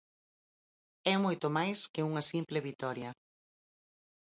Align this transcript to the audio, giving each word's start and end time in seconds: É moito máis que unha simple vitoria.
É 1.13 1.15
moito 1.25 1.47
máis 1.57 1.79
que 1.93 2.05
unha 2.09 2.23
simple 2.31 2.59
vitoria. 2.69 3.11